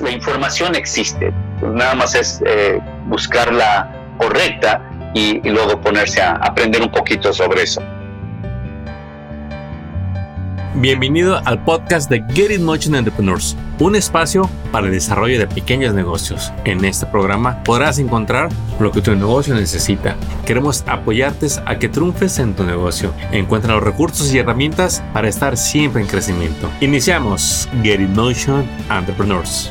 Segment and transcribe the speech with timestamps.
[0.00, 4.82] la información existe, nada más es eh, buscarla correcta
[5.14, 7.82] y, y luego ponerse a aprender un poquito sobre eso.
[10.76, 15.94] Bienvenido al podcast de Get It Motion Entrepreneurs, un espacio para el desarrollo de pequeños
[15.94, 16.52] negocios.
[16.64, 18.48] En este programa podrás encontrar
[18.80, 20.16] lo que tu negocio necesita.
[20.44, 23.14] Queremos apoyarte a que triunfes en tu negocio.
[23.30, 26.68] Encuentra los recursos y herramientas para estar siempre en crecimiento.
[26.80, 29.70] Iniciamos Get It Motion Entrepreneurs.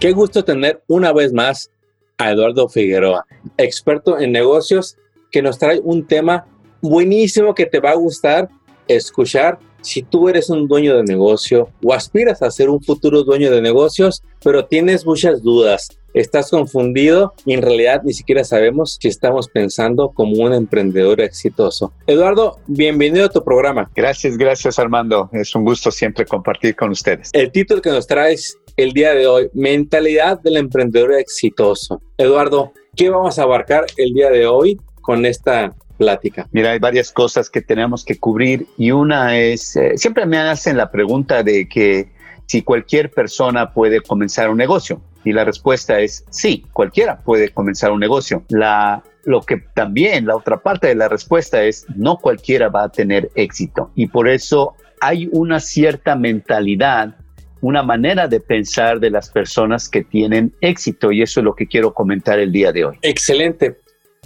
[0.00, 1.70] Qué gusto tener una vez más
[2.16, 3.26] a Eduardo Figueroa,
[3.58, 4.96] experto en negocios,
[5.30, 6.46] que nos trae un tema
[6.80, 8.48] buenísimo que te va a gustar
[8.88, 13.50] escuchar si tú eres un dueño de negocio o aspiras a ser un futuro dueño
[13.50, 19.08] de negocios, pero tienes muchas dudas, estás confundido y en realidad ni siquiera sabemos si
[19.08, 21.92] estamos pensando como un emprendedor exitoso.
[22.06, 23.90] Eduardo, bienvenido a tu programa.
[23.94, 25.28] Gracias, gracias Armando.
[25.32, 27.30] Es un gusto siempre compartir con ustedes.
[27.32, 32.00] El título que nos traes el día de hoy, Mentalidad del Emprendedor Exitoso.
[32.16, 36.48] Eduardo, ¿qué vamos a abarcar el día de hoy con esta plática?
[36.52, 40.76] Mira, hay varias cosas que tenemos que cubrir y una es, eh, siempre me hacen
[40.76, 42.08] la pregunta de que
[42.50, 45.00] si cualquier persona puede comenzar un negocio.
[45.24, 48.42] Y la respuesta es sí, cualquiera puede comenzar un negocio.
[48.48, 52.88] La, lo que también, la otra parte de la respuesta es no cualquiera va a
[52.88, 53.92] tener éxito.
[53.94, 57.14] Y por eso hay una cierta mentalidad
[57.60, 61.68] una manera de pensar de las personas que tienen éxito y eso es lo que
[61.68, 62.98] quiero comentar el día de hoy.
[63.02, 63.76] Excelente.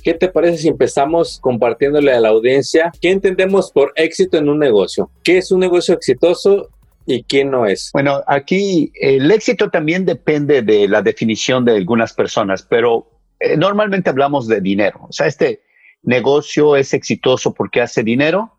[0.04, 4.58] ¿Qué te parece si empezamos compartiéndole a la audiencia qué entendemos por éxito en un
[4.58, 5.10] negocio?
[5.22, 6.68] ¿Qué es un negocio exitoso
[7.06, 7.90] y qué no es?
[7.92, 13.10] Bueno, aquí el éxito también depende de la definición de algunas personas, pero
[13.40, 15.00] eh, normalmente hablamos de dinero.
[15.08, 15.62] O sea, este
[16.02, 18.52] negocio es exitoso porque hace dinero,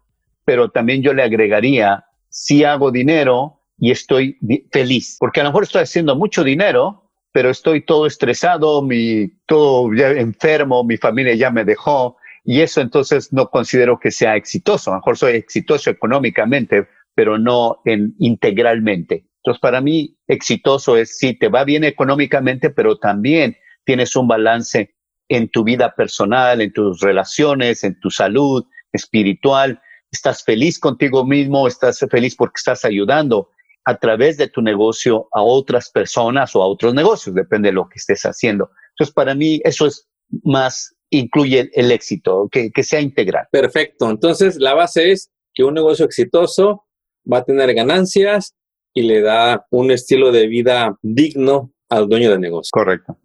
[0.43, 4.37] pero también yo le agregaría, si hago dinero y estoy
[4.71, 9.91] feliz, porque a lo mejor estoy haciendo mucho dinero, pero estoy todo estresado, mi, todo
[9.93, 14.91] enfermo, mi familia ya me dejó y eso entonces no considero que sea exitoso.
[14.91, 19.25] A lo mejor soy exitoso económicamente, pero no en, integralmente.
[19.37, 23.55] Entonces, para mí, exitoso es si te va bien económicamente, pero también
[23.85, 24.95] tienes un balance
[25.29, 29.81] en tu vida personal, en tus relaciones, en tu salud espiritual.
[30.11, 33.49] Estás feliz contigo mismo, estás feliz porque estás ayudando
[33.85, 37.87] a través de tu negocio a otras personas o a otros negocios, depende de lo
[37.87, 38.71] que estés haciendo.
[38.91, 40.07] Entonces, para mí eso es
[40.43, 43.47] más, incluye el, éxito, que, que sea integral.
[43.51, 44.09] Perfecto.
[44.09, 46.84] Entonces, la base es que un negocio exitoso
[47.31, 48.55] va a tener ganancias
[48.93, 52.69] y le da un estilo de vida digno al dueño del negocio.
[52.71, 53.17] Correcto.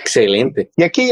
[0.00, 0.70] Excelente.
[0.76, 1.10] Y aquí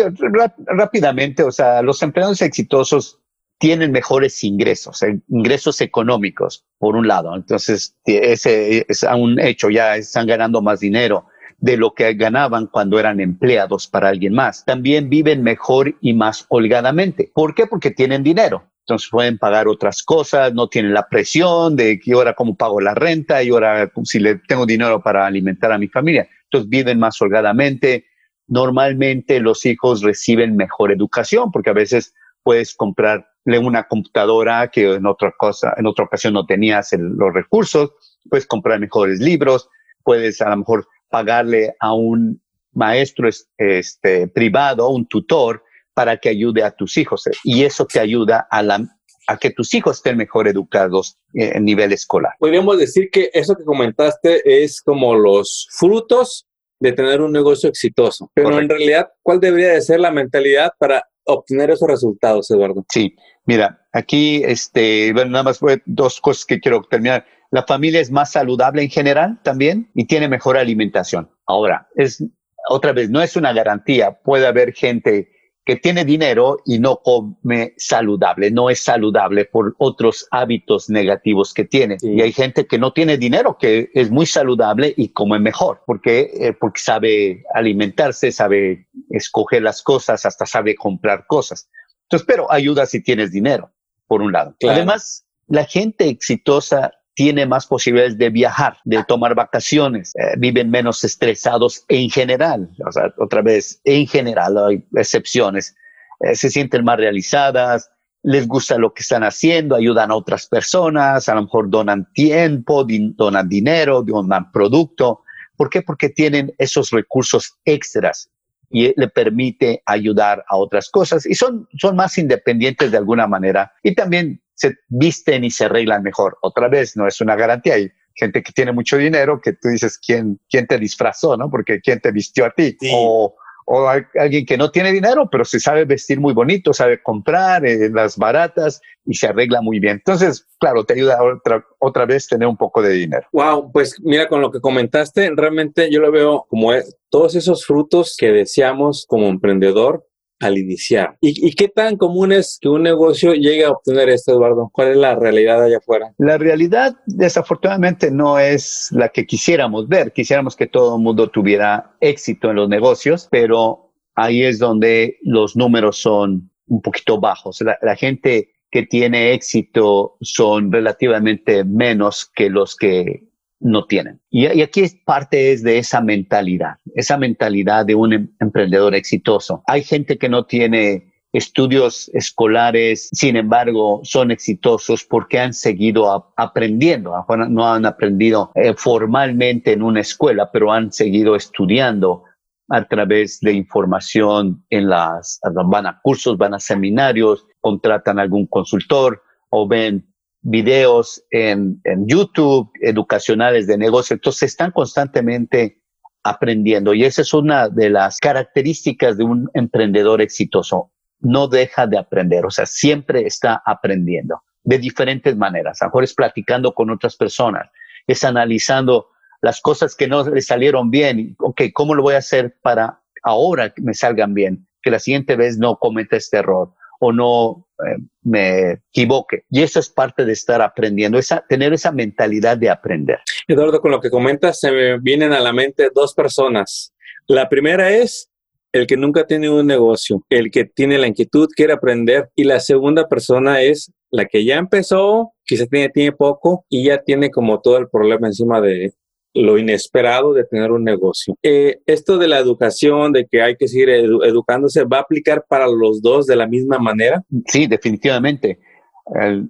[0.67, 3.21] rápidamente, o sea, los empleados exitosos
[3.59, 7.35] tienen mejores ingresos, eh, ingresos económicos, por un lado.
[7.35, 11.27] Entonces, ese es un hecho, ya están ganando más dinero
[11.59, 14.65] de lo que ganaban cuando eran empleados para alguien más.
[14.65, 17.31] También viven mejor y más holgadamente.
[17.35, 17.67] ¿Por qué?
[17.67, 18.71] Porque tienen dinero.
[18.87, 22.95] Entonces pueden pagar otras cosas, no tienen la presión de que ahora cómo pago la
[22.95, 26.29] renta y ahora si le tengo dinero para alimentar a mi familia.
[26.45, 28.05] Entonces viven más holgadamente.
[28.47, 32.15] Normalmente los hijos reciben mejor educación porque a veces
[32.45, 37.91] puedes comprarle una computadora que en otra cosa, en otra ocasión no tenías los recursos,
[38.31, 39.69] puedes comprar mejores libros,
[40.05, 42.41] puedes a lo mejor pagarle a un
[42.73, 45.65] maestro este, privado, un tutor,
[45.97, 47.25] para que ayude a tus hijos.
[47.43, 48.87] Y eso te ayuda a, la,
[49.27, 52.35] a que tus hijos estén mejor educados en nivel escolar.
[52.39, 56.47] Podríamos decir que eso que comentaste es como los frutos
[56.81, 58.31] de tener un negocio exitoso.
[58.35, 62.85] Pero en realidad, ¿cuál debería de ser la mentalidad para obtener esos resultados, Eduardo?
[62.93, 67.25] Sí, mira, aquí, este, bueno, nada más fue dos cosas que quiero terminar.
[67.51, 71.31] La familia es más saludable en general también y tiene mejor alimentación.
[71.47, 72.23] Ahora, es
[72.69, 74.19] otra vez, no es una garantía.
[74.23, 75.31] Puede haber gente
[75.67, 81.65] que tiene dinero y no come saludable, no es saludable por otros hábitos negativos que
[81.65, 81.97] tiene.
[82.01, 86.31] Y hay gente que no tiene dinero, que es muy saludable y come mejor, porque,
[86.35, 91.69] eh, porque sabe alimentarse, sabe escoger las cosas, hasta sabe comprar cosas.
[92.05, 93.73] Entonces, pero ayuda si tienes dinero,
[94.07, 94.55] por un lado.
[94.69, 101.03] Además, la gente exitosa tiene más posibilidades de viajar, de tomar vacaciones, eh, viven menos
[101.03, 102.69] estresados en general.
[102.87, 105.75] O sea, otra vez, en general hay excepciones.
[106.21, 107.91] Eh, se sienten más realizadas,
[108.23, 112.87] les gusta lo que están haciendo, ayudan a otras personas, a lo mejor donan tiempo,
[112.87, 115.23] donan dinero, donan producto.
[115.57, 115.81] ¿Por qué?
[115.81, 118.29] Porque tienen esos recursos extras
[118.69, 123.73] y le permite ayudar a otras cosas y son, son más independientes de alguna manera
[123.83, 126.39] y también se visten y se arreglan mejor.
[126.43, 127.75] Otra vez, no es una garantía.
[127.75, 131.51] Hay gente que tiene mucho dinero que tú dices quién, quién te disfrazó, ¿no?
[131.51, 132.77] Porque quién te vistió a ti.
[132.93, 133.37] O,
[133.67, 137.91] o alguien que no tiene dinero, pero se sabe vestir muy bonito, sabe comprar eh,
[137.93, 139.97] las baratas y se arregla muy bien.
[139.97, 143.27] Entonces, claro, te ayuda otra, otra vez tener un poco de dinero.
[143.33, 146.71] Wow, pues mira, con lo que comentaste, realmente yo lo veo como
[147.11, 150.07] todos esos frutos que deseamos como emprendedor
[150.41, 151.17] al iniciar.
[151.21, 154.71] ¿Y, qué tan común es que un negocio llegue a obtener esto, Eduardo?
[154.73, 156.13] ¿Cuál es la realidad allá afuera?
[156.19, 160.13] La realidad, desafortunadamente, no es la que quisiéramos ver.
[160.13, 165.57] Quisiéramos que todo el mundo tuviera éxito en los negocios, pero ahí es donde los
[165.57, 167.63] números son un poquito bajos.
[167.63, 173.23] la gente que tiene éxito son relativamente menos que los que
[173.61, 174.21] no tienen.
[174.31, 179.63] Y, aquí parte es de esa mentalidad, esa mentalidad de un em, emprendedor exitoso.
[179.67, 187.13] Hay gente que no tiene estudios escolares, sin embargo, son exitosos porque han seguido aprendiendo.
[187.49, 192.25] No han aprendido eh, formalmente en una escuela, pero han seguido estudiando
[192.69, 199.23] a través de información en las, van a cursos, van a seminarios, contratan algún consultor
[199.51, 200.05] o ven
[200.49, 204.15] videos en, YouTube educacionales de negocio.
[204.15, 205.83] Entonces están constantemente
[206.23, 210.93] aprendiendo y esa es una de las características de un emprendedor exitoso.
[211.19, 215.83] No deja de aprender, o sea, siempre está aprendiendo de diferentes maneras.
[215.83, 217.69] A lo mejor es platicando con otras personas,
[218.07, 219.09] es analizando
[219.41, 221.35] las cosas que no le salieron bien.
[221.39, 224.69] Ok, ¿cómo lo voy a hacer para ahora que me salgan bien?
[224.83, 229.45] Que la siguiente vez no cometa este error o no eh, me equivoque.
[229.51, 233.19] Y eso es parte de estar aprendiendo, esa, tener esa mentalidad de aprender.
[233.47, 236.95] Eduardo, con lo que comentas, se me vienen a la mente dos personas.
[237.27, 238.31] La primera es
[238.73, 242.31] el que nunca tiene un negocio, el que tiene la inquietud, quiere aprender.
[242.35, 247.03] Y la segunda persona es la que ya empezó, quizá tiene, tiene poco y ya
[247.03, 248.93] tiene como todo el problema encima de,
[249.37, 251.37] lo inesperado de tener un negocio.
[251.43, 255.67] Eh, esto de la educación, de que hay que seguir educándose, ¿va a aplicar para
[255.67, 257.23] los dos de la misma manera?
[257.47, 258.59] Sí, definitivamente.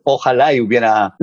[0.04, 1.14] ojalá y hubiera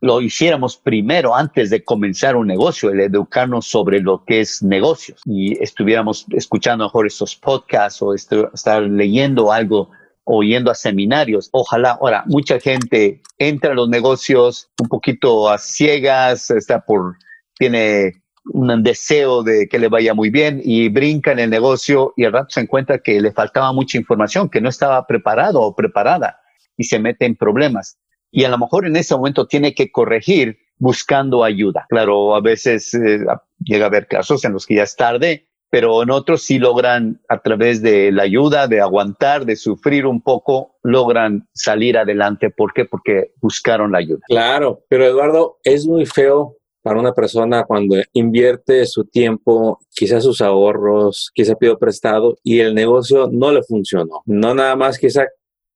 [0.00, 5.20] lo hiciéramos primero antes de comenzar un negocio, el educarnos sobre lo que es negocios
[5.24, 9.90] y estuviéramos escuchando mejor estos podcasts o estar leyendo algo
[10.24, 11.48] o a seminarios.
[11.52, 17.16] Ojalá, ahora, mucha gente entra a los negocios un poquito a ciegas, está por
[17.58, 18.22] tiene
[18.52, 22.32] un deseo de que le vaya muy bien y brinca en el negocio y al
[22.32, 26.40] rato se encuentra que le faltaba mucha información, que no estaba preparado o preparada
[26.76, 27.98] y se mete en problemas.
[28.30, 31.86] Y a lo mejor en ese momento tiene que corregir buscando ayuda.
[31.88, 33.20] Claro, a veces eh,
[33.58, 37.20] llega a haber casos en los que ya es tarde, pero en otros sí logran
[37.28, 42.50] a través de la ayuda, de aguantar, de sufrir un poco, logran salir adelante.
[42.50, 42.84] ¿Por qué?
[42.84, 44.20] Porque buscaron la ayuda.
[44.28, 46.57] Claro, pero Eduardo, es muy feo
[46.88, 52.74] para una persona cuando invierte su tiempo, quizás sus ahorros, quizá pidió prestado y el
[52.74, 54.22] negocio no le funcionó.
[54.24, 55.26] No nada más quizá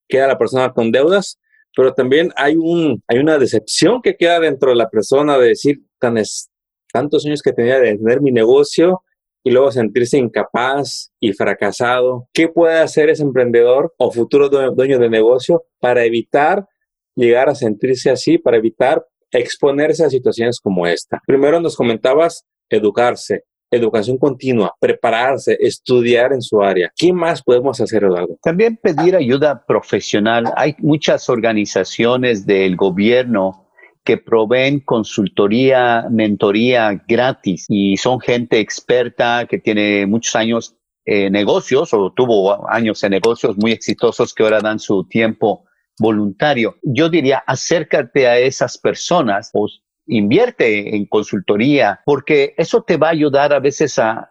[0.08, 1.38] queda la persona con deudas,
[1.76, 5.82] pero también hay, un, hay una decepción que queda dentro de la persona de decir,
[5.98, 6.16] tan
[6.90, 9.02] tantos años que tenía de tener mi negocio
[9.44, 12.26] y luego sentirse incapaz y fracasado.
[12.32, 16.66] ¿Qué puede hacer ese emprendedor o futuro dueño de negocio para evitar
[17.14, 19.04] llegar a sentirse así, para evitar
[19.38, 21.20] exponerse a situaciones como esta.
[21.26, 26.92] Primero nos comentabas educarse, educación continua, prepararse, estudiar en su área.
[26.96, 28.38] ¿Qué más podemos hacer, Eduardo?
[28.42, 30.52] También pedir ayuda profesional.
[30.56, 33.68] Hay muchas organizaciones del gobierno
[34.04, 41.94] que proveen consultoría, mentoría gratis y son gente experta que tiene muchos años en negocios
[41.94, 45.61] o tuvo años en negocios muy exitosos que ahora dan su tiempo
[45.98, 46.76] voluntario.
[46.82, 49.68] Yo diría, acércate a esas personas o
[50.06, 54.28] invierte en consultoría, porque eso te va a ayudar a veces a,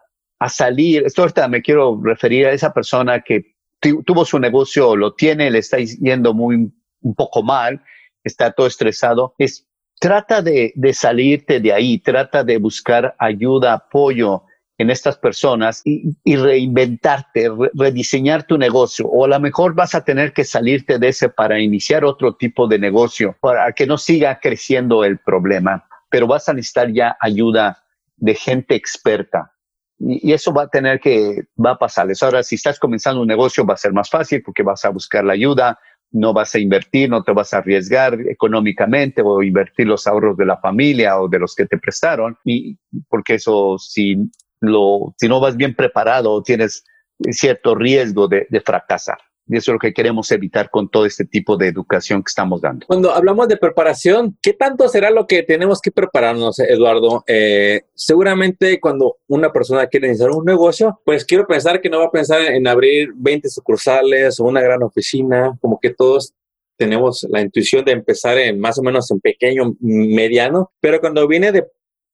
[0.50, 1.04] salir.
[1.06, 5.60] Esto ahorita me quiero referir a esa persona que tuvo su negocio, lo tiene, le
[5.60, 7.84] está yendo muy un poco mal,
[8.24, 9.36] está todo estresado.
[9.38, 9.68] Es
[10.00, 14.46] trata de, de salirte de ahí, trata de buscar ayuda, apoyo
[14.82, 19.08] en estas personas y, reinventarte, rediseñar tu negocio.
[19.08, 22.68] O a lo mejor vas a tener que salirte de ese para iniciar otro tipo
[22.68, 25.86] de negocio, para que no siga creciendo el problema.
[26.10, 27.84] Pero vas a necesitar ya ayuda
[28.18, 29.54] de gente experta.
[30.00, 32.22] Y, eso va a tener que, va a pasarles.
[32.24, 35.24] Ahora, si estás comenzando un negocio, va a ser más fácil porque vas a buscar
[35.24, 35.80] la ayuda,
[36.12, 40.46] no vas a invertir, no te vas a arriesgar económicamente o invertir los ahorros de
[40.46, 42.38] la familia o de los que te prestaron.
[42.44, 44.18] Y porque eso, si
[44.62, 46.84] lo, si no vas bien preparado, tienes
[47.32, 49.18] cierto riesgo de, fracasar.
[49.48, 52.62] Y eso es lo que queremos evitar con todo este tipo de educación que estamos
[52.62, 52.86] dando.
[52.88, 57.24] Cuando hablamos de preparación, ¿qué tanto será lo que tenemos que prepararnos, Eduardo?
[57.28, 62.06] Eh, seguramente cuando una persona quiere iniciar un negocio, pues quiero pensar que no va
[62.06, 66.34] a pensar en abrir 20 sucursales o una gran oficina, como que todos
[66.78, 71.52] tenemos la intuición de empezar en más o menos en pequeño, mediano, pero cuando viene
[71.52, 71.68] de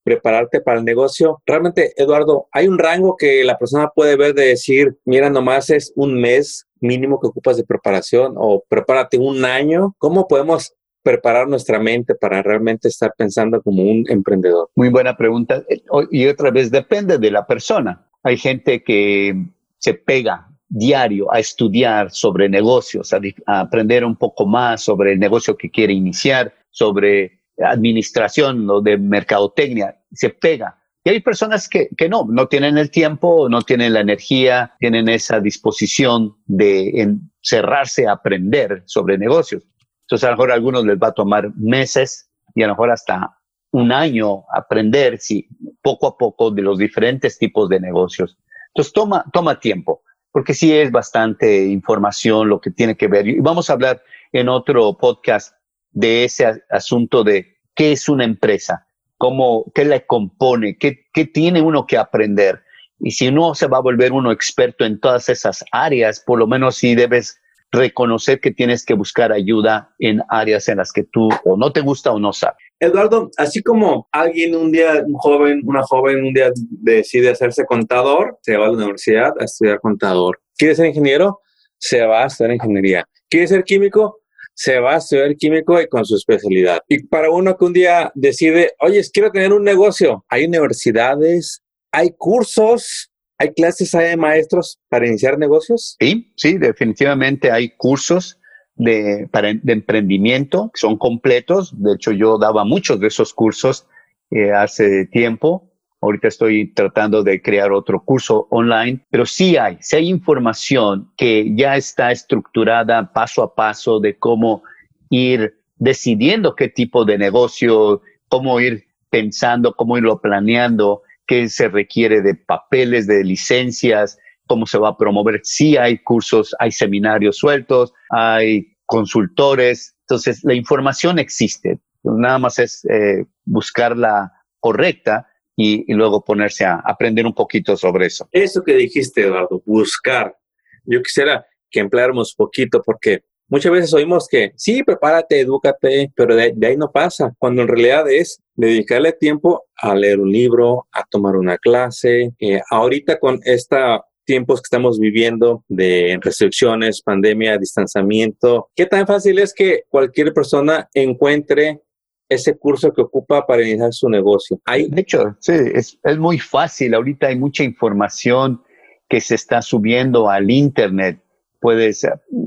[0.08, 1.42] prepararte para el negocio.
[1.46, 5.92] Realmente, Eduardo, hay un rango que la persona puede ver de decir, mira, nomás es
[5.98, 9.96] un mes mínimo que ocupas de preparación o prepárate un año.
[9.98, 10.74] ¿Cómo podemos
[11.04, 14.70] preparar nuestra mente para realmente estar pensando como un emprendedor?
[14.76, 15.66] Muy buena pregunta.
[16.10, 18.08] Y otra vez, depende de la persona.
[18.24, 19.36] Hay gente que
[19.78, 25.20] se pega diario a estudiar sobre negocios, a, a aprender un poco más sobre el
[25.20, 30.78] negocio que quiere iniciar, sobre administración o de mercadotecnia, se pega.
[31.04, 35.08] Y hay personas que, que no, no tienen el tiempo, no tienen la energía, tienen
[35.08, 39.64] esa disposición de encerrarse a aprender sobre negocios.
[40.02, 42.92] Entonces a lo mejor a algunos les va a tomar meses y a lo mejor
[42.92, 43.38] hasta
[43.72, 45.48] un año aprender si,
[45.82, 48.38] poco a poco de los diferentes tipos de negocios.
[48.70, 53.28] Entonces toma, toma tiempo, porque sí es bastante información lo que tiene que ver.
[53.28, 55.56] Y vamos a hablar en otro podcast
[55.92, 61.62] de ese asunto de qué es una empresa, cómo, qué le compone, qué, qué tiene
[61.62, 62.62] uno que aprender.
[63.00, 66.48] Y si uno se va a volver uno experto en todas esas áreas, por lo
[66.48, 67.40] menos sí debes
[67.72, 71.82] reconocer que tienes que buscar ayuda en áreas en las que tú o no te
[71.82, 72.58] gusta o no sabes.
[72.80, 78.38] Eduardo, así como alguien un día, un joven, una joven un día decide hacerse contador,
[78.42, 80.40] se va a la universidad a estudiar contador.
[80.58, 81.42] ¿Quiere ser ingeniero?
[81.78, 83.06] Se va a estudiar ingeniería.
[83.30, 84.22] ¿Quiere ser químico?
[84.58, 86.80] Se va a estudiar químico y con su especialidad.
[86.90, 91.62] Y para uno que un día decide, oye, quiero tener un negocio, hay universidades,
[91.92, 95.96] hay cursos, hay clases, hay maestros para iniciar negocios.
[96.00, 98.40] Sí, sí, definitivamente hay cursos
[98.74, 101.72] de, para, de emprendimiento que son completos.
[101.78, 103.86] De hecho, yo daba muchos de esos cursos
[104.32, 105.67] eh, hace tiempo
[106.02, 111.56] Ahorita estoy tratando de crear otro curso online, pero sí hay, sí hay información que
[111.56, 114.62] ya está estructurada paso a paso de cómo
[115.10, 122.22] ir decidiendo qué tipo de negocio, cómo ir pensando, cómo irlo planeando, qué se requiere
[122.22, 125.42] de papeles, de licencias, cómo se va a promover.
[125.44, 129.96] Sí hay cursos, hay seminarios sueltos, hay consultores.
[130.02, 131.80] Entonces, la información existe.
[132.04, 135.27] Nada más es eh, buscarla correcta
[135.58, 138.30] y, luego ponerse a aprender un poquito sobre eso.
[138.32, 140.38] Eso que dijiste, Eduardo, buscar.
[140.86, 146.54] Yo quisiera que empleáramos poquito porque muchas veces oímos que sí, prepárate, edúcate, pero de,
[146.62, 151.36] ahí no pasa, cuando en realidad es dedicarle tiempo a leer un libro, a tomar
[151.36, 152.34] una clase.
[152.40, 159.40] Eh, ahorita con esta tiempos que estamos viviendo de restricciones, pandemia, distanciamiento, ¿qué tan fácil
[159.40, 161.82] es que cualquier persona encuentre
[162.30, 164.60] ese curso que ocupa para iniciar su negocio.
[164.66, 166.94] Hay, de hecho, sí, es, es muy fácil.
[166.94, 168.62] Ahorita hay mucha información
[169.10, 171.22] que se está subiendo al Internet.
[171.60, 172.06] Puedes,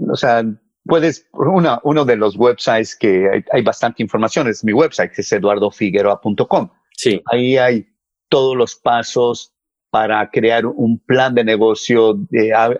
[0.09, 0.45] o sea,
[0.85, 5.33] puedes, una, uno de los websites que hay, bastante información es mi website, que es
[5.33, 6.71] eduardofigueroa.com.
[6.97, 7.23] Sí.
[7.27, 7.87] Ahí hay
[8.29, 9.53] todos los pasos
[9.91, 12.17] para crear un plan de negocio,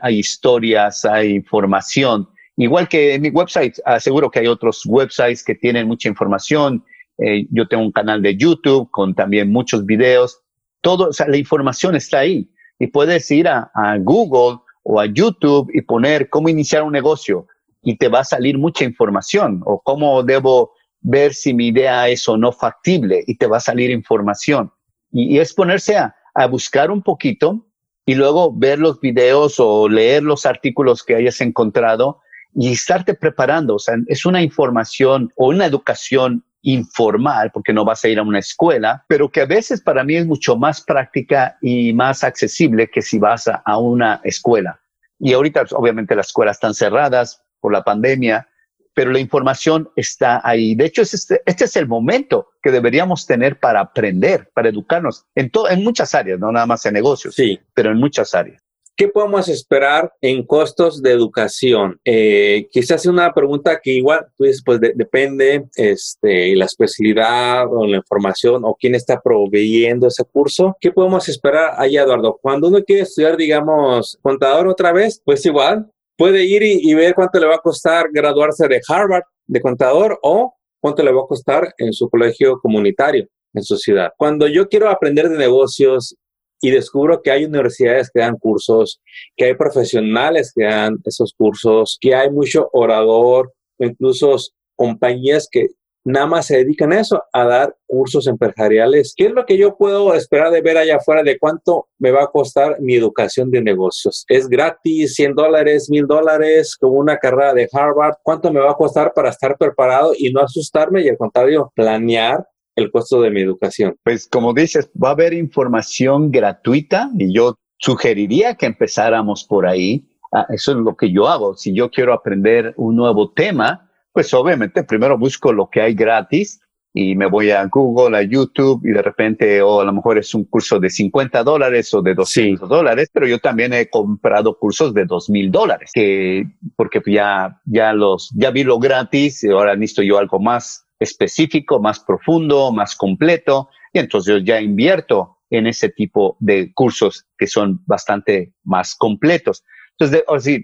[0.01, 2.29] hay historias, hay información.
[2.57, 6.85] Igual que en mi website, aseguro que hay otros websites que tienen mucha información
[7.21, 10.41] eh, yo tengo un canal de YouTube con también muchos videos.
[10.81, 12.51] Todo, o sea, la información está ahí.
[12.79, 17.47] Y puedes ir a, Google o a YouTube y poner cómo iniciar un negocio
[17.83, 20.73] y te va a salir mucha información o cómo debo
[21.03, 24.73] ver si mi idea es o no factible y te va a salir información.
[25.13, 27.67] Y, es ponerse a, a, buscar un poquito
[28.07, 32.21] y luego ver los videos o leer los artículos que hayas encontrado
[32.55, 33.75] y estarte preparando.
[33.75, 38.23] O sea, es una información o una educación informal, porque no vas a ir a
[38.23, 42.91] una escuela, pero que a veces para mí es mucho más práctica y más accesible
[42.91, 44.81] que si vas a, una escuela.
[45.19, 48.49] Y ahorita, pues, obviamente, las escuelas están cerradas por la pandemia,
[48.95, 50.75] pero la información está ahí.
[50.75, 55.51] De hecho, este, este es el momento que deberíamos tener para aprender, para educarnos en,
[55.71, 57.59] en muchas áreas, no nada más en negocios, sí.
[57.75, 58.60] pero en muchas áreas.
[59.01, 61.99] ¿Qué podemos esperar en costos de educación?
[62.05, 67.97] Eh, quizás una pregunta que igual tú dices, pues depende este, la especialidad o la
[67.97, 70.77] información o quién está proveyendo ese curso.
[70.79, 72.39] ¿Qué podemos esperar ahí, Eduardo?
[72.43, 77.41] Cuando uno quiere estudiar, digamos, contador otra vez, pues igual puede ir y, ver cuánto
[77.41, 81.73] le va a costar graduarse de Harvard de contador o cuánto le va a costar
[81.79, 84.13] en su colegio comunitario en su ciudad.
[84.19, 86.17] Cuando yo quiero aprender de negocios
[86.61, 89.01] y descubro que hay universidades que dan cursos,
[89.37, 94.37] que hay profesionales que dan esos cursos, que hay mucho orador, incluso
[94.77, 95.69] compañías que
[96.05, 99.13] nada más se dedican a eso, a dar cursos empresariales.
[99.17, 102.25] ¿Qué es lo que yo puedo esperar de ver allá afuera de cuánto me va
[102.25, 104.25] a costar mi educación de negocios?
[104.29, 108.15] ¿Es gratis, 100 dólares, 1000 dólares, como una carrera de Harvard?
[108.23, 112.47] ¿Cuánto me va a costar para estar preparado y no asustarme y al contrario, planear
[112.83, 113.97] el costo de mi educación?
[114.03, 120.07] Pues como dices, va a haber información gratuita y yo sugeriría que empezáramos por ahí.
[120.33, 121.57] Ah, eso es lo que yo hago.
[121.57, 126.61] Si yo quiero aprender un nuevo tema, pues obviamente primero busco lo que hay gratis
[126.93, 130.35] y me voy a Google, a YouTube y de repente, o a lo mejor es
[130.35, 134.93] un curso de 50 dólares o de 200 dólares, pero yo también he comprado cursos
[134.93, 136.45] de 2000 dólares, que
[136.77, 141.81] porque ya, ya los, ya vi lo gratis y ahora necesito yo algo más específico,
[141.81, 147.49] más profundo, más completo y entonces yo ya invierto en ese tipo de cursos que
[147.49, 149.65] son bastante más completos.
[149.99, 150.63] Entonces, sí,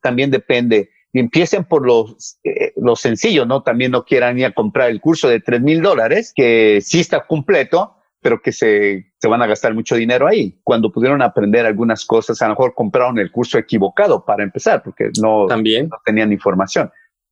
[0.00, 3.62] también depende empiecen por lo, eh, lo sencillo, ¿no?
[3.62, 7.26] También no quieran ir a comprar el curso de tres mil dólares, que sí está
[7.26, 10.60] completo, pero que se, se van a gastar mucho dinero ahí.
[10.62, 15.10] Cuando pudieron aprender algunas cosas, a lo mejor compraron el curso equivocado para empezar, porque
[15.20, 15.88] no, ¿También?
[15.88, 16.90] no tenían información.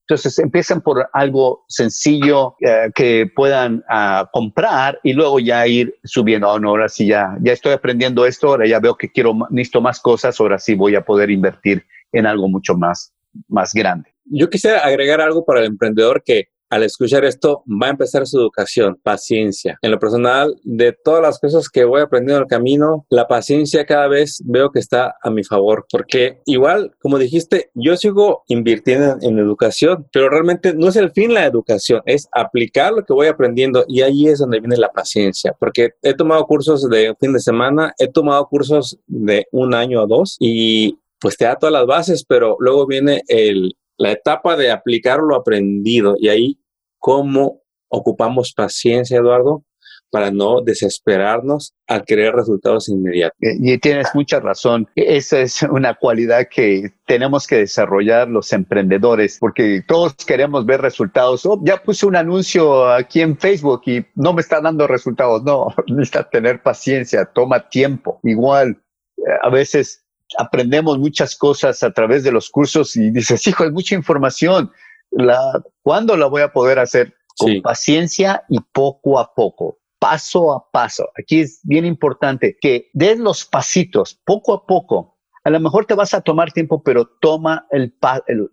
[0.08, 6.48] Entonces empiezan por algo sencillo eh, que puedan uh, comprar y luego ya ir subiendo.
[6.48, 9.82] Oh, no, ahora sí ya, ya estoy aprendiendo esto, ahora ya veo que quiero, necesito
[9.82, 13.12] más cosas, ahora sí voy a poder invertir en algo mucho más
[13.48, 14.14] más grande.
[14.24, 18.38] Yo quisiera agregar algo para el emprendedor que al escuchar esto va a empezar su
[18.38, 19.78] educación, paciencia.
[19.82, 23.86] En lo personal, de todas las cosas que voy aprendiendo en el camino, la paciencia
[23.86, 29.16] cada vez veo que está a mi favor, porque igual, como dijiste, yo sigo invirtiendo
[29.20, 33.28] en, educación, pero realmente no es el fin la educación, es aplicar lo que voy
[33.28, 37.40] aprendiendo y ahí es donde viene la paciencia, porque he tomado cursos de fin de
[37.40, 41.86] semana, he tomado cursos de un año o dos y pues te da todas las
[41.86, 46.60] bases, pero luego viene el, la etapa de aplicar lo aprendido y ahí
[46.98, 49.64] cómo ocupamos paciencia, Eduardo,
[50.10, 53.36] para no desesperarnos al querer resultados inmediatos.
[53.42, 54.88] Eh, y tienes mucha razón.
[54.94, 61.44] Esa es una cualidad que tenemos que desarrollar los emprendedores, porque todos queremos ver resultados.
[61.44, 65.42] Oh, ya puse un anuncio aquí en Facebook y no me está dando resultados.
[65.42, 68.20] No, necesita tener paciencia, toma tiempo.
[68.22, 68.80] Igual,
[69.18, 70.04] eh, a veces
[70.36, 74.70] aprendemos muchas cosas a través de los cursos y dices, hijo, es mucha información.
[75.10, 75.38] La,
[75.82, 77.14] ¿Cuándo la voy a poder hacer?
[77.36, 81.08] Con paciencia y poco a poco, paso a paso.
[81.16, 85.94] Aquí es bien importante que des los pasitos poco a poco a lo mejor te
[85.94, 87.94] vas a tomar tiempo, pero toma el,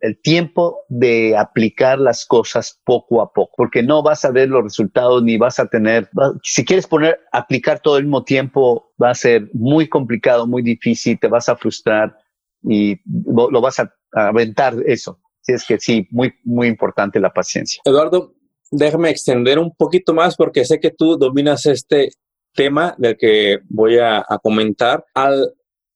[0.01, 4.63] el, tiempo de aplicar las cosas poco a poco, porque no vas a ver los
[4.63, 6.09] resultados ni vas a tener,
[6.43, 11.19] si quieres poner, aplicar todo el mismo tiempo, va a ser muy complicado, muy difícil,
[11.19, 12.15] te vas a frustrar
[12.63, 15.19] y lo, vas a, aventar eso.
[15.41, 17.81] Si es que sí, muy, muy importante la paciencia.
[17.85, 18.33] Eduardo,
[18.71, 22.09] déjame extender un poquito más porque sé que tú dominas este
[22.53, 25.05] tema del que voy a, a comentar.
[25.13, 25.53] Al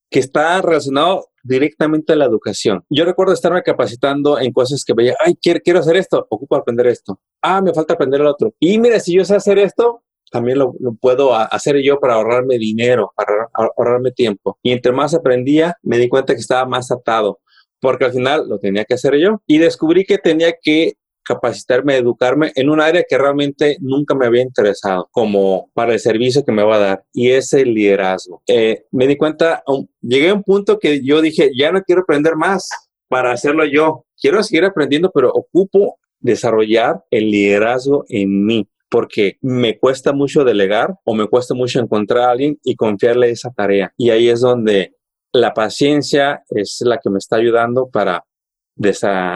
[0.10, 2.84] que está relacionado directamente a la educación.
[2.90, 6.88] Yo recuerdo estarme capacitando en cosas que veía, ay, quiero, quiero hacer esto, ocupo aprender
[6.88, 7.20] esto.
[7.42, 8.54] Ah, me falta aprender el otro.
[8.60, 13.12] Y mira, si yo sé hacer esto, también lo, puedo hacer yo para ahorrarme dinero,
[13.16, 14.60] para ahorrarme tiempo.
[14.62, 17.40] Y entre más aprendía, me di cuenta que estaba más atado,
[17.80, 19.42] porque al final lo tenía que hacer yo.
[19.48, 24.42] Y descubrí que tenía que capacitarme, educarme en un área que realmente nunca me había
[24.42, 28.42] interesado, como para el servicio que me va a dar, y es el liderazgo.
[28.48, 29.64] Eh, me di cuenta,
[30.02, 32.70] llegué a un punto que yo dije, ya no quiero aprender más
[33.08, 39.78] para hacerlo yo, quiero seguir aprendiendo, pero ocupo desarrollar el liderazgo en mí porque me
[39.78, 43.94] cuesta mucho delegar o me cuesta mucho encontrar a alguien y confiarle esa tarea.
[43.98, 44.96] Y ahí es donde
[45.32, 48.26] la paciencia es la que me está ayudando para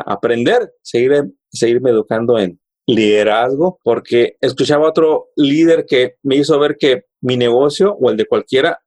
[0.06, 7.06] aprender, seguir, seguirme educando en liderazgo, porque escuchaba otro líder que me hizo ver que
[7.22, 8.80] mi negocio o el de cualquiera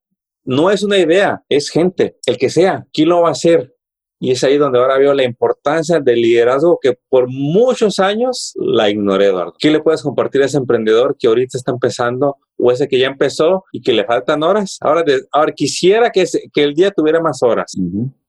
[0.44, 3.74] no es una idea, es gente, el que sea, ¿quién lo va a hacer?
[4.18, 8.88] Y es ahí donde ahora veo la importancia del liderazgo que por muchos años la
[8.88, 9.54] ignoré, Eduardo.
[9.58, 13.08] ¿Qué le puedes compartir a ese emprendedor que ahorita está empezando o ese que ya
[13.08, 14.78] empezó y que le faltan horas?
[14.80, 17.74] Ahora, ahora quisiera que, que el día tuviera más horas.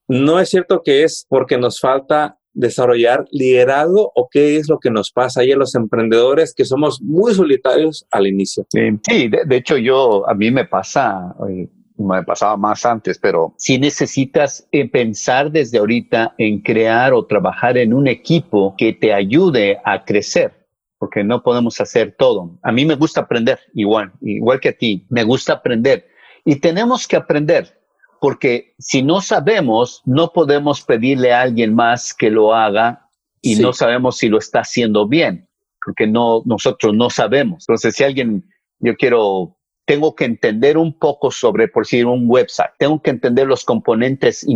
[0.08, 4.90] No es cierto que es porque nos falta desarrollar liderazgo o qué es lo que
[4.90, 8.66] nos pasa ahí a los emprendedores que somos muy solitarios al inicio.
[8.70, 13.78] Sí, de, hecho yo, a mí me pasa, eh, me pasaba más antes, pero si
[13.78, 19.78] necesitas eh, pensar desde ahorita en crear o trabajar en un equipo que te ayude
[19.84, 20.58] a crecer
[20.98, 22.58] porque no podemos hacer todo.
[22.62, 26.06] A mí me gusta aprender igual, igual que a ti, me gusta aprender
[26.44, 27.77] Y tenemos que aprender,
[28.20, 33.08] porque si no sabemos, no podemos pedirle a alguien más que lo haga
[33.40, 35.48] y no sabemos si lo está haciendo bien,
[35.84, 37.64] porque no, nosotros no sabemos.
[37.68, 38.44] Entonces, si alguien,
[38.80, 42.72] yo quiero tengo que entender un poco sobre, por decir, un website.
[42.78, 44.46] Tengo que entender los componentes,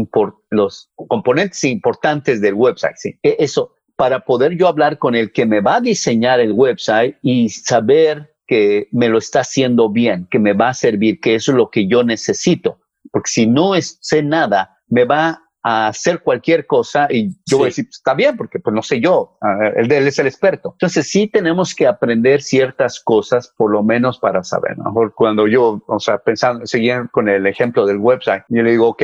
[0.51, 2.97] los componentes importantes del website.
[2.97, 3.19] ¿sí?
[3.23, 7.17] E, eso, para poder yo hablar con el que me va a diseñar el website
[7.23, 11.53] y saber que me lo está haciendo bien, que me va a servir, que eso
[11.53, 12.82] es lo que yo necesito.
[13.11, 17.67] Porque si no sé nada, me va a hacer cualquier cosa y yo voy a
[17.67, 19.39] decir, pues, está bien, porque pues no sé yo,
[19.77, 20.73] él, él, es el experto.
[20.73, 24.77] Entonces sí tenemos que aprender ciertas cosas, por lo menos para saber.
[24.77, 28.89] mejor cuando yo, o sea, pensando, seguir con el ejemplo del website, yo le digo,
[28.89, 29.03] ok,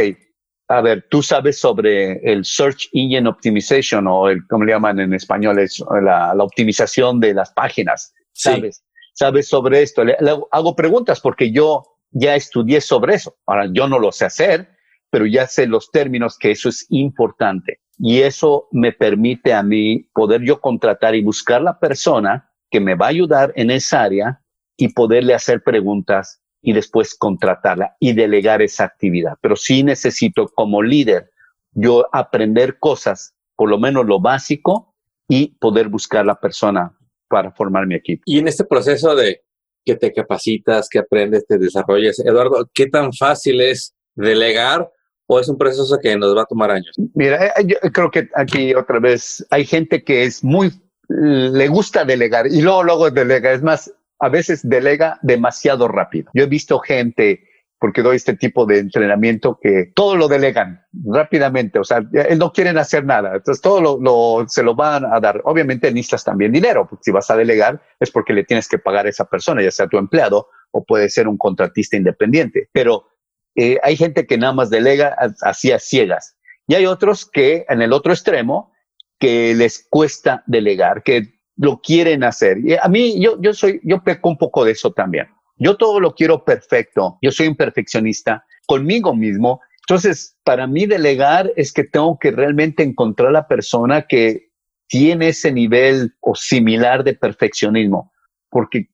[0.70, 5.14] a ver, tú sabes sobre el Search Engine Optimization o el, ¿cómo le llaman en
[5.14, 5.58] español?
[5.58, 8.12] Es la, la optimización de las páginas.
[8.32, 8.84] ¿Sabes?
[9.14, 10.04] ¿Sabes sobre esto?
[10.04, 10.16] le
[10.52, 13.36] hago preguntas porque yo ya estudié sobre eso.
[13.46, 14.68] Ahora, yo no lo sé hacer,
[15.10, 17.80] pero ya sé los términos que eso es importante.
[17.98, 22.94] Y eso me permite a mí poder yo contratar y buscar la persona que me
[22.94, 24.40] va a ayudar en esa área
[24.76, 29.34] y poderle hacer preguntas y después contratarla y delegar esa actividad.
[29.40, 31.30] Pero sí necesito como líder
[31.72, 34.94] yo aprender cosas, por lo menos lo básico,
[35.28, 36.96] y poder buscar la persona
[37.28, 38.22] para formar mi equipo.
[38.24, 39.42] Y en este proceso de
[39.88, 44.86] que te capacitas, que aprendes, te desarrollas, Eduardo, ¿qué tan fácil es delegar
[45.26, 46.94] o es un proceso que nos va a tomar años?
[47.14, 50.72] Mira, eh, yo creo que aquí otra vez hay gente que es muy,
[51.08, 53.52] le gusta delegar y luego, luego delega.
[53.52, 56.30] Es más, a veces delega demasiado rápido.
[56.34, 57.47] Yo he visto gente,
[57.78, 61.78] porque doy este tipo de entrenamiento, que todo lo delegan rápidamente.
[61.78, 62.00] O sea,
[62.36, 63.36] no quieren hacer nada.
[63.36, 65.40] Entonces todo lo, lo, se lo van a dar.
[65.44, 69.06] Obviamente necesitas también dinero, porque si vas a delegar es porque le tienes que pagar
[69.06, 72.68] a esa persona, ya sea tu empleado o puede ser un contratista independiente.
[72.72, 73.06] Pero
[73.54, 76.36] eh, hay gente que nada más delega así a ciegas.
[76.66, 78.72] Y hay otros que en el otro extremo
[79.18, 82.58] que les cuesta delegar, que lo quieren hacer.
[82.64, 85.28] Y a mí, yo, yo soy, yo peco un poco de eso también.
[85.58, 87.18] Yo todo lo quiero perfecto.
[87.22, 89.60] Yo soy un perfeccionista conmigo mismo.
[89.88, 94.50] Entonces, para mí delegar es que tengo que realmente encontrar la persona que
[94.86, 98.12] tiene ese nivel o similar de perfeccionismo.
[98.50, 98.88] Porque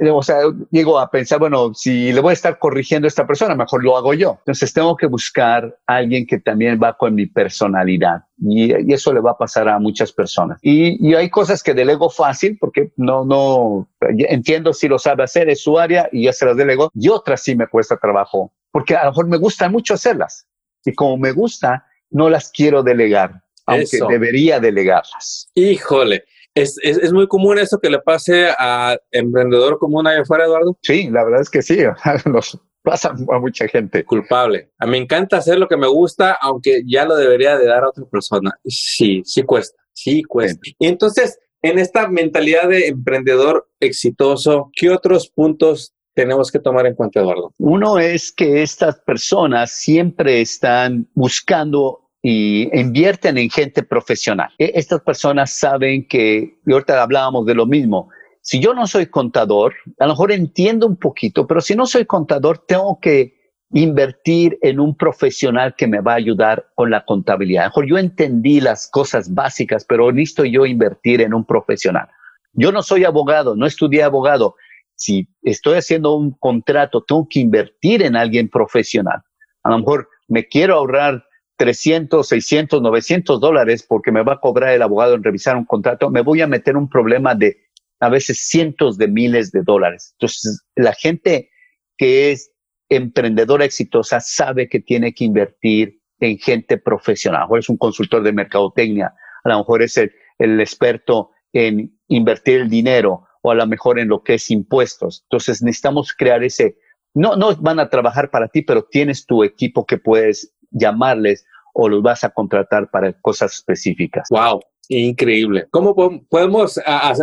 [0.00, 0.38] o sea,
[0.70, 3.96] llego a pensar, bueno, si le voy a estar corrigiendo a esta persona, mejor lo
[3.96, 4.36] hago yo.
[4.40, 9.20] Entonces tengo que buscar a alguien que también va con mi personalidad y, eso le
[9.20, 10.58] va a pasar a muchas personas.
[10.62, 15.62] Y, hay cosas que delego fácil porque no, no, entiendo si lo sabe hacer, es
[15.62, 16.90] su área y ya se las delego.
[16.94, 20.46] Y otras sí me cuesta trabajo porque a lo mejor me gusta mucho hacerlas.
[20.84, 25.50] Y como me gusta, no las quiero delegar, aunque debería delegarlas.
[25.54, 26.24] Híjole.
[26.58, 30.76] ¿Es, es, muy común eso que le pase a emprendedor común allá afuera, Eduardo?
[30.82, 31.78] Sí, la verdad es que sí,
[32.26, 34.04] nos pasa a mucha gente.
[34.04, 34.70] Culpable.
[34.78, 37.84] A mí me encanta hacer lo que me gusta, aunque ya lo debería de dar
[37.84, 38.50] a otra persona.
[38.64, 40.60] Sí, sí cuesta, sí cuesta.
[40.78, 46.94] Y entonces, en esta mentalidad de emprendedor exitoso, ¿qué otros puntos tenemos que tomar en
[46.94, 47.52] cuenta, Eduardo?
[47.58, 54.50] Uno es que estas personas siempre están buscando y invierten en gente profesional.
[54.58, 58.10] E, estas personas saben que, y ahorita hablábamos de lo mismo,
[58.42, 62.04] si yo no soy contador, a lo mejor entiendo un poquito, pero si no soy
[62.04, 63.34] contador, tengo que
[63.72, 67.62] invertir en un profesional que me va a ayudar con la contabilidad.
[67.62, 72.08] A lo mejor yo entendí las cosas básicas, pero necesito yo invertir en un profesional.
[72.52, 74.54] Yo no soy abogado, no estudié abogado.
[74.96, 79.22] Si estoy haciendo un contrato, tengo que invertir en alguien profesional.
[79.62, 81.24] A lo mejor me quiero ahorrar
[81.58, 86.08] 300, 600, 900 dólares porque me va a cobrar el abogado en revisar un contrato,
[86.08, 87.56] me voy a meter un problema de
[88.00, 90.14] a veces cientos de miles de dólares.
[90.14, 91.50] Entonces, la gente
[91.96, 92.52] que es
[92.88, 97.40] emprendedora exitosa sabe que tiene que invertir en gente profesional.
[97.40, 101.30] A lo mejor es un consultor de mercadotecnia, a lo mejor es el, el experto
[101.52, 105.24] en invertir el dinero o a lo mejor en lo que es impuestos.
[105.24, 106.76] Entonces, necesitamos crear ese,
[107.14, 111.88] no, no van a trabajar para ti, pero tienes tu equipo que puedes llamarles o
[111.88, 114.28] los vas a contratar para cosas específicas.
[114.30, 115.66] Wow, increíble.
[115.70, 115.94] ¿Cómo
[116.28, 116.80] podemos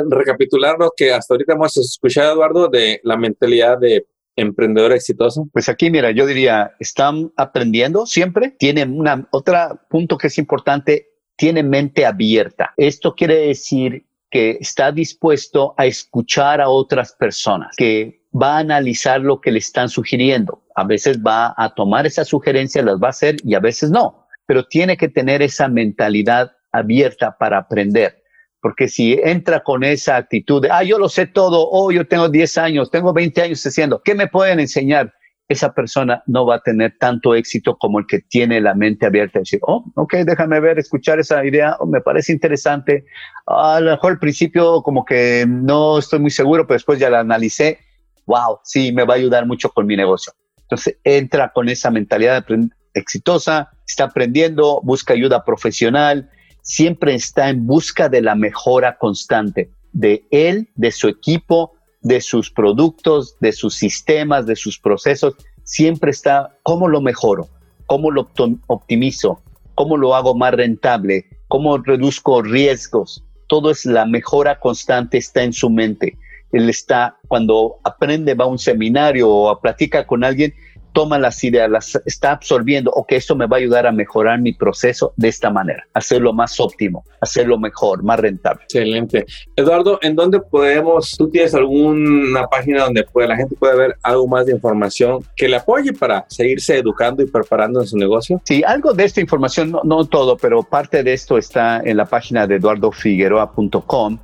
[0.09, 5.47] recapitular lo que hasta ahorita hemos escuchado, Eduardo, de la mentalidad de emprendedor exitoso?
[5.51, 9.57] Pues aquí, mira, yo diría, están aprendiendo siempre, tienen una, otro
[9.89, 12.73] punto que es importante, tiene mente abierta.
[12.77, 19.21] Esto quiere decir que está dispuesto a escuchar a otras personas, que va a analizar
[19.21, 20.64] lo que le están sugiriendo.
[20.75, 24.27] A veces va a tomar esas sugerencias, las va a hacer y a veces no,
[24.45, 28.21] pero tiene que tener esa mentalidad abierta para aprender.
[28.61, 32.29] Porque si entra con esa actitud de, ah, yo lo sé todo, oh, yo tengo
[32.29, 35.13] 10 años, tengo 20 años haciendo, ¿qué me pueden enseñar?
[35.47, 39.39] esa persona no va a tener tanto éxito como el que tiene la mente abierta
[39.39, 43.05] decir, oh, ok, déjame ver, escuchar esa idea, oh, me parece interesante.
[43.45, 47.19] A lo mejor al principio como que no estoy muy seguro, pero después ya la
[47.19, 47.79] analicé.
[48.25, 50.33] Wow, sí, me va a ayudar mucho con mi negocio.
[50.65, 52.45] Entonces entra con esa mentalidad
[52.93, 56.29] exitosa, está aprendiendo, busca ayuda profesional,
[56.61, 62.51] siempre está en busca de la mejora constante de él, de su equipo, de sus
[62.51, 67.47] productos, de sus sistemas, de sus procesos, siempre está cómo lo mejoro,
[67.85, 68.29] cómo lo
[68.67, 69.41] optimizo,
[69.75, 73.23] cómo lo hago más rentable, cómo reduzco riesgos.
[73.47, 76.17] Todo es la mejora constante, está en su mente.
[76.55, 80.53] Él está, cuando aprende, va a un seminario o platica con alguien,
[80.95, 84.53] toma las ideas, las está absorbiendo, ok, esto me va a ayudar a mejorar mi
[84.53, 88.63] proceso de esta manera, hacerlo más óptimo, hacerlo mejor, más rentable.
[88.63, 89.25] Excelente.
[89.57, 94.25] Eduardo, ¿en dónde podemos, tú tienes alguna página donde puede, la gente puede ver algo
[94.25, 98.41] más de información que le apoye para seguirse educando y preparando en su negocio?
[98.45, 102.05] Sí, algo de esta información, no, no todo, pero parte de esto está en la
[102.05, 104.19] página de eduardofigueroa.com.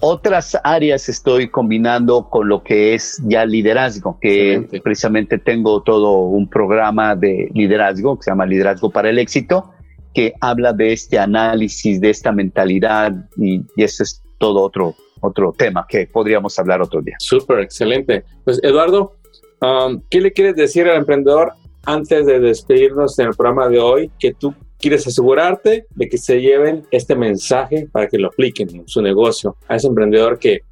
[0.00, 6.48] Otras áreas estoy combinando con lo que es ya liderazgo, que precisamente tengo todo un
[6.48, 9.70] programa de liderazgo que se llama Liderazgo para el Éxito,
[10.14, 15.52] que habla de este análisis, de esta mentalidad y, y eso es todo otro, otro
[15.56, 17.16] tema que podríamos hablar otro día.
[17.18, 18.24] Súper, excelente.
[18.44, 19.16] Pues Eduardo,
[19.60, 21.52] um, ¿qué le quieres decir al emprendedor
[21.84, 26.40] antes de despedirnos en el programa de hoy que tú quieres asegurarte de que se
[26.40, 30.62] lleven este mensaje para que lo apliquen en su negocio a ese emprendedor que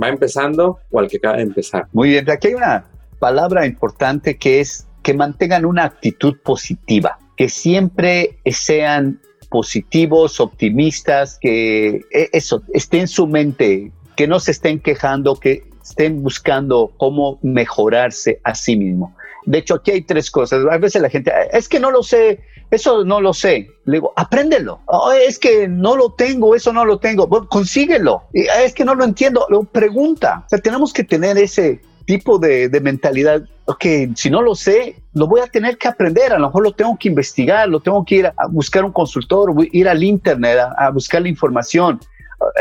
[0.00, 1.86] va empezando o al que acaba de empezar?
[1.92, 2.86] Muy bien, aquí hay una
[3.18, 12.04] palabra importante que es que mantengan una actitud positiva, que siempre sean positivos, optimistas, que
[12.10, 17.38] e, eso esté en su mente, que no se estén quejando, que estén buscando cómo
[17.42, 19.14] mejorarse a sí mismo.
[19.46, 20.64] De hecho, aquí hay tres cosas.
[20.70, 23.70] A veces la gente, es que no lo sé, eso no lo sé.
[23.86, 24.80] Le digo, apréndelo.
[24.86, 27.28] Oh, es que no lo tengo, eso no lo tengo.
[27.48, 28.24] Consíguelo.
[28.32, 29.46] Es que no lo entiendo.
[29.72, 30.46] Pregunta.
[30.62, 35.46] Tenemos que tener ese, tipo de, mentalidad, ok, si no lo sé, lo voy a
[35.46, 38.46] tener que aprender, a lo mejor lo tengo que investigar, lo tengo que ir a
[38.48, 42.00] buscar un consultor, ir al internet a, buscar la información.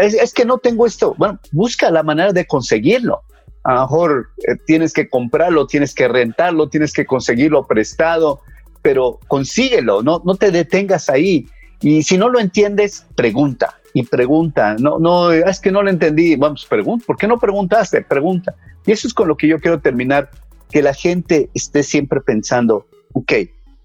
[0.02, 1.16] Es, que no tengo esto.
[1.18, 3.22] Bueno, busca la manera de conseguirlo.
[3.64, 8.42] A lo mejor eh, tienes que comprarlo, tienes que rentarlo, tienes que conseguirlo prestado,
[8.82, 11.48] pero consíguelo, no, no te detengas ahí.
[11.80, 14.76] Y si no lo entiendes, pregunta y pregunta.
[14.80, 16.36] No, no, es que no lo entendí.
[16.36, 17.04] Vamos, pregunta.
[17.08, 18.04] ¿Por qué no preguntaste?
[18.04, 18.54] Pregunta.
[18.86, 20.30] Y eso es con lo que yo quiero terminar,
[20.70, 23.34] que la gente esté siempre pensando, ok,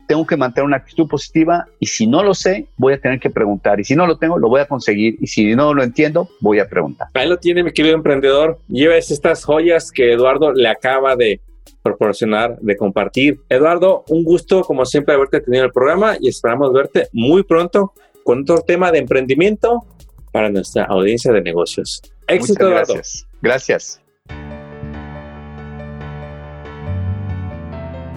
[0.07, 3.31] tengo que mantener una actitud positiva y si no lo sé, voy a tener que
[3.31, 3.81] preguntar.
[3.81, 5.17] Y si no lo tengo, lo voy a conseguir.
[5.19, 7.09] Y si no lo entiendo, voy a preguntar.
[7.15, 8.59] Ahí lo tiene, mi querido emprendedor.
[8.69, 11.41] Lleves estas joyas que Eduardo le acaba de
[11.83, 13.41] proporcionar, de compartir.
[13.49, 17.95] Eduardo, un gusto, como siempre, haberte tenido en el programa y esperamos verte muy pronto
[18.25, 19.87] con otro tema de emprendimiento
[20.33, 22.03] para nuestra audiencia de negocios.
[22.27, 22.95] Éxito, Eduardo.
[22.95, 23.27] Gracias.
[23.41, 24.03] Gracias.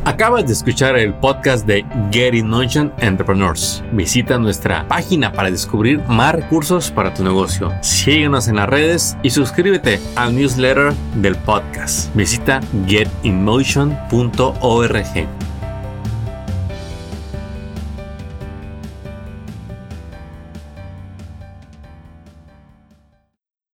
[0.05, 3.83] Acabas de escuchar el podcast de Get in Motion Entrepreneurs.
[3.91, 7.73] Visita nuestra página para descubrir más recursos para tu negocio.
[7.81, 12.15] Síguenos en las redes y suscríbete al newsletter del podcast.
[12.15, 15.54] Visita getinmotion.org.